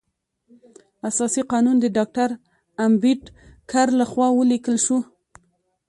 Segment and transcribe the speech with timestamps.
[1.09, 2.29] اساسي قانون د ډاکټر
[2.85, 4.97] امبیډکر لخوا ولیکل شو.